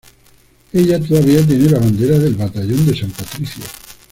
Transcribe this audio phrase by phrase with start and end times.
[0.73, 3.63] Ella todavía tiene la bandera del Batallón de San Patricio.